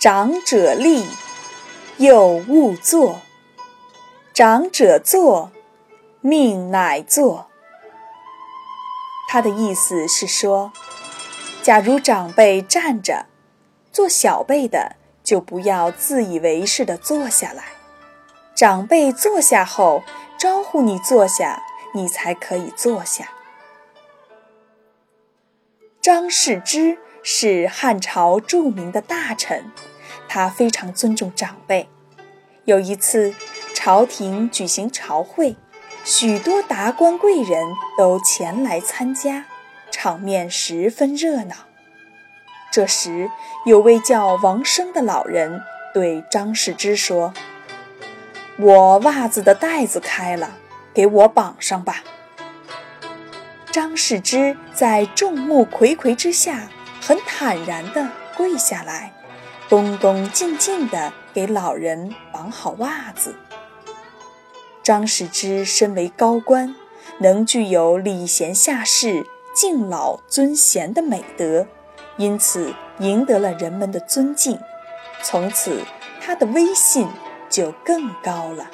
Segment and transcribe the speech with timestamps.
[0.00, 1.06] 长者立，
[1.98, 3.16] 幼勿坐；
[4.32, 5.52] 长者坐，
[6.22, 7.50] 命乃坐。
[9.28, 10.72] 他的意思是说，
[11.62, 13.26] 假如长辈站着，
[13.92, 17.64] 做小辈的就不要自以为是地坐下来。
[18.54, 20.02] 长辈坐下后，
[20.38, 21.62] 招呼你坐下，
[21.92, 23.28] 你才可以坐下。
[26.00, 29.70] 张世之是汉朝著名的大臣，
[30.32, 31.88] 他非常尊重长辈。
[32.64, 33.34] 有一次，
[33.74, 35.56] 朝廷举行朝会。
[36.04, 39.46] 许多达官贵人都前来参加，
[39.90, 41.56] 场面十分热闹。
[42.70, 43.28] 这时，
[43.66, 45.60] 有位叫王生的老人
[45.92, 47.34] 对张世之说
[48.56, 50.52] ：“我袜子的带子开了，
[50.94, 52.04] 给我绑上吧。”
[53.72, 56.68] 张世之在众目睽睽之下，
[57.00, 59.12] 很坦然地跪下来，
[59.70, 63.36] 恭恭敬敬地给老人绑好袜子。
[64.82, 66.74] 张世之身为高官，
[67.20, 71.68] 能具有礼贤下士、敬老尊贤的美德，
[72.16, 74.58] 因此赢得了人们的尊敬。
[75.22, 75.84] 从此，
[76.20, 77.06] 他的威信
[77.48, 78.68] 就更高了。